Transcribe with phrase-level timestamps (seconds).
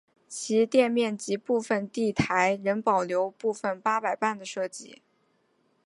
[0.27, 5.03] 其店面及部份地台仍保留部份八佰伴的设计。